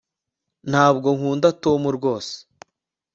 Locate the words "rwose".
1.97-2.35